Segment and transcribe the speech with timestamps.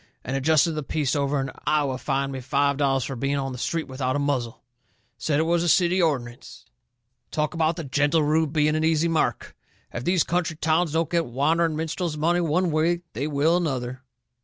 [0.23, 3.35] and a justice of the peace over in Iowa fined me five dollars for being
[3.35, 4.63] on the street without a muzzle.
[5.19, 6.65] Said it was a city ordinance.
[7.29, 9.55] Talk about the gentle Rube being an easy mark!
[9.93, 14.01] If these country towns don't get the wandering minstrel's money one way they will another!"